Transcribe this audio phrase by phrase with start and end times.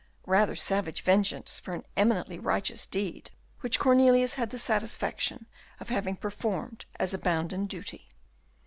[0.25, 5.45] Rather savage vengeance for an eminently righteous deed, which Cornelius had the satisfaction
[5.79, 8.09] of having performed as a bounden duty.